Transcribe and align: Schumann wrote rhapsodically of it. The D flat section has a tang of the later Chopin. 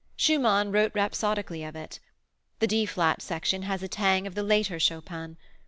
Schumann 0.15 0.71
wrote 0.71 0.95
rhapsodically 0.95 1.63
of 1.63 1.75
it. 1.75 1.99
The 2.57 2.65
D 2.65 2.87
flat 2.87 3.21
section 3.21 3.61
has 3.61 3.83
a 3.83 3.87
tang 3.87 4.25
of 4.25 4.33
the 4.33 4.41
later 4.41 4.79
Chopin. 4.79 5.37